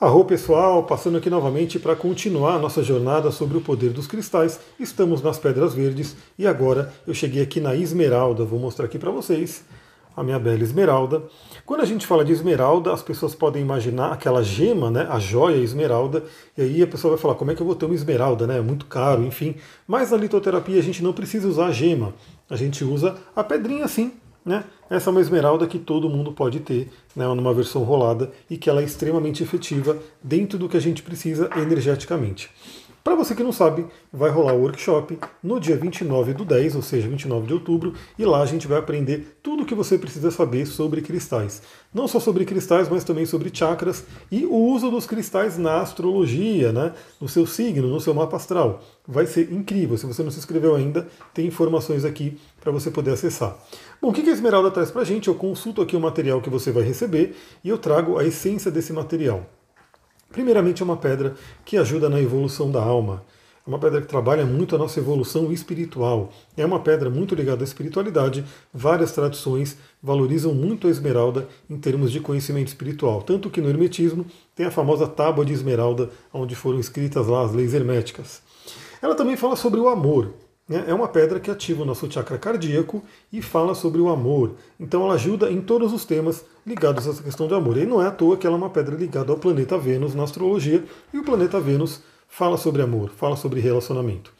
Arro 0.00 0.24
pessoal, 0.24 0.84
passando 0.84 1.18
aqui 1.18 1.28
novamente 1.28 1.76
para 1.76 1.96
continuar 1.96 2.54
a 2.54 2.58
nossa 2.60 2.84
jornada 2.84 3.32
sobre 3.32 3.58
o 3.58 3.60
poder 3.60 3.90
dos 3.90 4.06
cristais. 4.06 4.60
Estamos 4.78 5.20
nas 5.20 5.40
pedras 5.40 5.74
verdes 5.74 6.16
e 6.38 6.46
agora 6.46 6.92
eu 7.04 7.12
cheguei 7.12 7.42
aqui 7.42 7.60
na 7.60 7.74
esmeralda. 7.74 8.44
Vou 8.44 8.60
mostrar 8.60 8.84
aqui 8.84 8.96
para 8.96 9.10
vocês 9.10 9.64
a 10.16 10.22
minha 10.22 10.38
bela 10.38 10.62
esmeralda. 10.62 11.24
Quando 11.66 11.80
a 11.80 11.84
gente 11.84 12.06
fala 12.06 12.24
de 12.24 12.30
esmeralda, 12.30 12.92
as 12.92 13.02
pessoas 13.02 13.34
podem 13.34 13.60
imaginar 13.60 14.12
aquela 14.12 14.40
gema, 14.40 14.88
né, 14.88 15.04
a 15.10 15.18
joia 15.18 15.56
esmeralda, 15.56 16.22
e 16.56 16.62
aí 16.62 16.80
a 16.80 16.86
pessoa 16.86 17.14
vai 17.14 17.20
falar, 17.20 17.34
como 17.34 17.50
é 17.50 17.56
que 17.56 17.60
eu 17.60 17.66
vou 17.66 17.74
ter 17.74 17.86
uma 17.86 17.94
esmeralda, 17.96 18.46
né? 18.46 18.58
É 18.58 18.60
muito 18.60 18.86
caro, 18.86 19.24
enfim. 19.24 19.56
Mas 19.84 20.12
na 20.12 20.16
litoterapia 20.16 20.78
a 20.78 20.82
gente 20.82 21.02
não 21.02 21.12
precisa 21.12 21.48
usar 21.48 21.66
a 21.66 21.72
gema, 21.72 22.14
a 22.48 22.54
gente 22.54 22.84
usa 22.84 23.16
a 23.34 23.42
pedrinha 23.42 23.84
assim, 23.84 24.12
né? 24.48 24.64
Essa 24.90 25.10
é 25.10 25.12
uma 25.12 25.20
esmeralda 25.20 25.66
que 25.66 25.78
todo 25.78 26.08
mundo 26.08 26.32
pode 26.32 26.60
ter, 26.60 26.90
né, 27.14 27.26
numa 27.28 27.52
versão 27.52 27.82
rolada, 27.84 28.32
e 28.48 28.56
que 28.56 28.70
ela 28.70 28.80
é 28.80 28.84
extremamente 28.84 29.42
efetiva 29.42 29.98
dentro 30.22 30.58
do 30.58 30.68
que 30.68 30.76
a 30.76 30.80
gente 30.80 31.02
precisa 31.02 31.50
energeticamente. 31.56 32.50
Para 33.02 33.14
você 33.14 33.34
que 33.34 33.42
não 33.42 33.52
sabe, 33.52 33.86
vai 34.12 34.30
rolar 34.30 34.52
o 34.52 34.60
workshop 34.60 35.18
no 35.42 35.58
dia 35.58 35.76
29 35.76 36.34
do 36.34 36.44
10, 36.44 36.76
ou 36.76 36.82
seja, 36.82 37.08
29 37.08 37.46
de 37.46 37.54
outubro, 37.54 37.94
e 38.18 38.24
lá 38.24 38.42
a 38.42 38.46
gente 38.46 38.66
vai 38.66 38.78
aprender 38.78 39.38
tudo 39.42 39.62
o 39.62 39.66
que 39.66 39.74
você 39.74 39.96
precisa 39.96 40.30
saber 40.30 40.66
sobre 40.66 41.00
cristais. 41.00 41.62
Não 41.92 42.06
só 42.06 42.20
sobre 42.20 42.44
cristais, 42.44 42.88
mas 42.88 43.04
também 43.04 43.24
sobre 43.24 43.50
chakras 43.52 44.04
e 44.30 44.44
o 44.44 44.54
uso 44.54 44.90
dos 44.90 45.06
cristais 45.06 45.56
na 45.56 45.80
astrologia, 45.80 46.72
né? 46.72 46.92
no 47.20 47.28
seu 47.28 47.46
signo, 47.46 47.88
no 47.88 48.00
seu 48.00 48.12
mapa 48.12 48.36
astral. 48.36 48.82
Vai 49.06 49.26
ser 49.26 49.50
incrível. 49.52 49.96
Se 49.96 50.04
você 50.04 50.22
não 50.22 50.30
se 50.30 50.38
inscreveu 50.38 50.74
ainda, 50.74 51.08
tem 51.32 51.46
informações 51.46 52.04
aqui 52.04 52.38
para 52.60 52.70
você 52.70 52.90
poder 52.90 53.12
acessar. 53.12 53.56
Bom, 54.02 54.10
o 54.10 54.12
que 54.12 54.28
a 54.28 54.32
Esmeralda 54.32 54.70
traz 54.70 54.90
para 54.90 55.02
a 55.02 55.04
gente? 55.04 55.28
Eu 55.28 55.34
consulto 55.34 55.80
aqui 55.80 55.96
o 55.96 56.00
material 56.00 56.42
que 56.42 56.50
você 56.50 56.70
vai 56.70 56.82
receber 56.82 57.34
e 57.64 57.68
eu 57.68 57.78
trago 57.78 58.18
a 58.18 58.24
essência 58.24 58.70
desse 58.70 58.92
material. 58.92 59.46
Primeiramente, 60.30 60.82
é 60.82 60.84
uma 60.84 60.96
pedra 60.96 61.34
que 61.64 61.76
ajuda 61.76 62.08
na 62.08 62.20
evolução 62.20 62.70
da 62.70 62.82
alma. 62.82 63.24
É 63.66 63.70
uma 63.70 63.78
pedra 63.78 64.00
que 64.00 64.06
trabalha 64.06 64.46
muito 64.46 64.74
a 64.74 64.78
nossa 64.78 64.98
evolução 64.98 65.52
espiritual. 65.52 66.32
É 66.56 66.64
uma 66.64 66.80
pedra 66.80 67.10
muito 67.10 67.34
ligada 67.34 67.62
à 67.62 67.64
espiritualidade. 67.64 68.42
Várias 68.72 69.12
tradições 69.12 69.76
valorizam 70.02 70.54
muito 70.54 70.86
a 70.86 70.90
esmeralda 70.90 71.46
em 71.68 71.76
termos 71.76 72.10
de 72.10 72.18
conhecimento 72.18 72.68
espiritual. 72.68 73.20
Tanto 73.20 73.50
que 73.50 73.60
no 73.60 73.68
Hermetismo 73.68 74.24
tem 74.54 74.64
a 74.64 74.70
famosa 74.70 75.06
tábua 75.06 75.44
de 75.44 75.52
esmeralda, 75.52 76.08
onde 76.32 76.54
foram 76.54 76.80
escritas 76.80 77.26
lá 77.26 77.42
as 77.42 77.52
leis 77.52 77.74
herméticas. 77.74 78.40
Ela 79.02 79.14
também 79.14 79.36
fala 79.36 79.54
sobre 79.54 79.78
o 79.78 79.88
amor. 79.88 80.32
Né? 80.68 80.84
É 80.86 80.94
uma 80.94 81.08
pedra 81.08 81.40
que 81.40 81.50
ativa 81.50 81.82
o 81.82 81.86
nosso 81.86 82.10
chakra 82.10 82.36
cardíaco 82.36 83.02
e 83.32 83.40
fala 83.40 83.74
sobre 83.74 84.00
o 84.00 84.08
amor. 84.08 84.56
Então 84.78 85.02
ela 85.02 85.14
ajuda 85.14 85.50
em 85.50 85.60
todos 85.60 85.92
os 85.92 86.04
temas 86.04 86.44
ligados 86.66 87.06
a 87.06 87.10
essa 87.10 87.22
questão 87.22 87.48
de 87.48 87.54
amor. 87.54 87.78
E 87.78 87.86
não 87.86 88.02
é 88.02 88.06
à 88.06 88.10
toa 88.10 88.36
que 88.36 88.46
ela 88.46 88.56
é 88.56 88.58
uma 88.58 88.70
pedra 88.70 88.94
ligada 88.94 89.32
ao 89.32 89.38
planeta 89.38 89.78
Vênus 89.78 90.14
na 90.14 90.24
astrologia, 90.24 90.84
e 91.12 91.18
o 91.18 91.24
planeta 91.24 91.58
Vênus 91.58 92.02
fala 92.28 92.58
sobre 92.58 92.82
amor, 92.82 93.10
fala 93.10 93.36
sobre 93.36 93.60
relacionamento. 93.60 94.32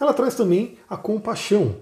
Ela 0.00 0.12
traz 0.12 0.34
também 0.34 0.76
a 0.88 0.96
compaixão. 0.96 1.76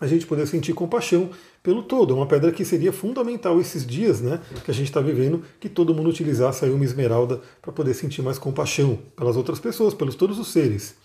A 0.00 0.06
gente 0.06 0.26
poder 0.26 0.48
sentir 0.48 0.72
compaixão 0.72 1.30
pelo 1.62 1.82
todo. 1.84 2.12
É 2.12 2.16
uma 2.16 2.26
pedra 2.26 2.50
que 2.50 2.64
seria 2.64 2.92
fundamental 2.92 3.60
esses 3.60 3.86
dias 3.86 4.20
né, 4.20 4.40
que 4.64 4.70
a 4.70 4.74
gente 4.74 4.88
está 4.88 5.00
vivendo, 5.00 5.42
que 5.60 5.68
todo 5.68 5.94
mundo 5.94 6.10
utilizasse 6.10 6.64
aí 6.64 6.72
uma 6.72 6.84
esmeralda 6.84 7.40
para 7.60 7.72
poder 7.72 7.94
sentir 7.94 8.20
mais 8.20 8.36
compaixão 8.36 8.98
pelas 9.14 9.36
outras 9.36 9.60
pessoas, 9.60 9.94
pelos 9.94 10.16
todos 10.16 10.40
os 10.40 10.48
seres. 10.48 10.96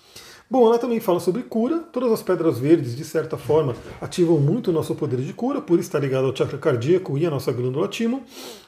Bom, 0.49 0.65
ela 0.65 0.79
também 0.79 1.01
fala 1.01 1.19
sobre 1.19 1.43
cura. 1.43 1.79
Todas 1.91 2.09
as 2.09 2.23
pedras 2.23 2.57
verdes, 2.57 2.95
de 2.95 3.03
certa 3.03 3.37
forma, 3.37 3.75
ativam 3.99 4.39
muito 4.39 4.69
o 4.69 4.73
nosso 4.73 4.95
poder 4.95 5.19
de 5.19 5.33
cura, 5.33 5.59
por 5.59 5.77
estar 5.77 5.99
ligado 5.99 6.25
ao 6.25 6.35
chakra 6.35 6.57
cardíaco 6.57 7.17
e 7.17 7.25
à 7.25 7.29
nossa 7.29 7.51
glândula 7.51 7.89
timo. 7.89 8.23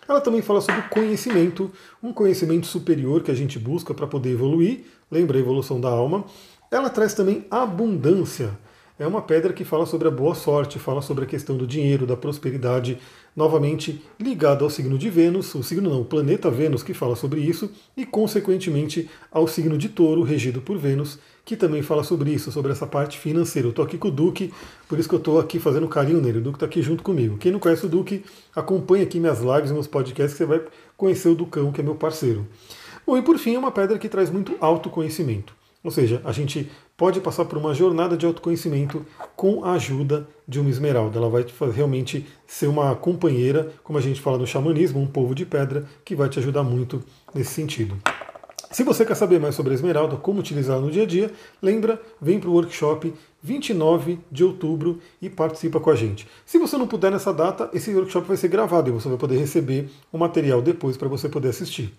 Ela 0.07 0.19
também 0.19 0.41
fala 0.41 0.59
sobre 0.59 0.81
conhecimento, 0.89 1.71
um 2.03 2.11
conhecimento 2.11 2.67
superior 2.67 3.23
que 3.23 3.31
a 3.31 3.35
gente 3.35 3.57
busca 3.57 3.93
para 3.93 4.07
poder 4.07 4.31
evoluir. 4.31 4.81
Lembra 5.09 5.37
a 5.37 5.39
evolução 5.39 5.79
da 5.79 5.87
alma. 5.87 6.25
Ela 6.69 6.89
traz 6.89 7.13
também 7.13 7.45
abundância. 7.49 8.51
É 8.99 9.07
uma 9.07 9.21
pedra 9.21 9.53
que 9.53 9.63
fala 9.63 9.85
sobre 9.85 10.09
a 10.09 10.11
boa 10.11 10.35
sorte, 10.35 10.77
fala 10.77 11.01
sobre 11.01 11.23
a 11.23 11.27
questão 11.27 11.55
do 11.55 11.65
dinheiro, 11.65 12.05
da 12.05 12.17
prosperidade, 12.17 12.97
novamente 13.33 14.03
ligado 14.19 14.65
ao 14.65 14.69
signo 14.69 14.97
de 14.97 15.09
Vênus, 15.09 15.55
o 15.55 15.63
signo 15.63 15.89
não, 15.89 16.01
o 16.01 16.05
planeta 16.05 16.51
Vênus 16.51 16.83
que 16.83 16.93
fala 16.93 17.15
sobre 17.15 17.39
isso, 17.39 17.71
e 17.95 18.05
consequentemente 18.05 19.09
ao 19.31 19.47
signo 19.47 19.77
de 19.77 19.87
Touro, 19.87 20.21
regido 20.21 20.59
por 20.59 20.77
Vênus, 20.77 21.17
que 21.45 21.55
também 21.55 21.81
fala 21.81 22.03
sobre 22.03 22.31
isso, 22.31 22.51
sobre 22.51 22.73
essa 22.73 22.85
parte 22.85 23.17
financeira. 23.17 23.69
Eu 23.69 23.69
estou 23.69 23.85
aqui 23.85 23.97
com 23.97 24.09
o 24.09 24.11
Duque, 24.11 24.53
por 24.89 24.99
isso 24.99 25.07
que 25.07 25.15
eu 25.15 25.19
estou 25.19 25.39
aqui 25.39 25.59
fazendo 25.59 25.87
carinho 25.87 26.19
nele. 26.19 26.39
O 26.39 26.41
Duque 26.41 26.57
está 26.57 26.65
aqui 26.65 26.81
junto 26.81 27.01
comigo. 27.01 27.37
Quem 27.37 27.53
não 27.53 27.59
conhece 27.59 27.85
o 27.85 27.89
Duque, 27.89 28.25
acompanha 28.53 29.05
aqui 29.05 29.17
minhas 29.17 29.39
lives, 29.39 29.71
meus 29.71 29.87
podcasts, 29.87 30.33
que 30.33 30.39
você 30.39 30.45
vai 30.45 30.61
conhecer 30.97 31.29
o 31.29 31.35
Ducão, 31.35 31.71
que 31.71 31.79
é 31.79 31.83
meu 31.85 31.95
parceiro. 31.95 32.45
Bom, 33.07 33.17
e 33.17 33.21
por 33.21 33.37
fim, 33.37 33.55
é 33.55 33.59
uma 33.59 33.71
pedra 33.71 33.97
que 33.97 34.09
traz 34.09 34.29
muito 34.29 34.57
autoconhecimento. 34.59 35.57
Ou 35.81 35.89
seja, 35.89 36.21
a 36.25 36.33
gente 36.33 36.69
pode 36.99 37.21
passar 37.21 37.45
por 37.45 37.57
uma 37.57 37.73
jornada 37.73 38.17
de 38.17 38.25
autoconhecimento 38.25 39.05
com 39.33 39.63
a 39.63 39.71
ajuda 39.71 40.27
de 40.45 40.59
uma 40.59 40.69
esmeralda. 40.69 41.17
Ela 41.17 41.29
vai 41.29 41.45
realmente 41.73 42.27
ser 42.45 42.67
uma 42.67 42.93
companheira, 42.93 43.71
como 43.85 43.97
a 43.97 44.01
gente 44.01 44.19
fala 44.19 44.37
no 44.37 44.45
xamanismo, 44.45 44.99
um 44.99 45.07
povo 45.07 45.33
de 45.33 45.45
pedra, 45.45 45.85
que 46.03 46.13
vai 46.13 46.27
te 46.27 46.39
ajudar 46.39 46.61
muito 46.61 47.01
nesse 47.33 47.51
sentido. 47.51 47.95
Se 48.69 48.83
você 48.83 49.05
quer 49.05 49.15
saber 49.15 49.39
mais 49.39 49.55
sobre 49.55 49.71
a 49.71 49.75
esmeralda, 49.75 50.17
como 50.17 50.41
utilizá-la 50.41 50.81
no 50.81 50.91
dia 50.91 51.03
a 51.03 51.05
dia, 51.05 51.31
lembra, 51.61 52.01
vem 52.21 52.37
para 52.37 52.49
o 52.49 52.53
workshop 52.53 53.13
29 53.41 54.19
de 54.29 54.43
outubro 54.43 54.99
e 55.21 55.29
participa 55.29 55.79
com 55.79 55.89
a 55.89 55.95
gente. 55.95 56.27
Se 56.45 56.59
você 56.59 56.77
não 56.77 56.85
puder 56.85 57.11
nessa 57.11 57.33
data, 57.33 57.69
esse 57.71 57.95
workshop 57.95 58.27
vai 58.27 58.35
ser 58.35 58.49
gravado 58.49 58.89
e 58.89 58.91
você 58.91 59.07
vai 59.07 59.17
poder 59.17 59.37
receber 59.37 59.89
o 60.11 60.17
material 60.17 60.61
depois 60.61 60.97
para 60.97 61.07
você 61.07 61.29
poder 61.29 61.47
assistir. 61.47 61.93